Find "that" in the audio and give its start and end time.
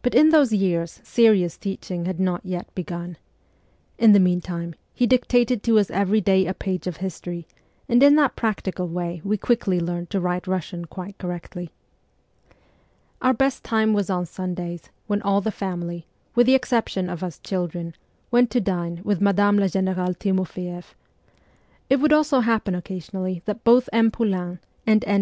8.16-8.36, 23.44-23.62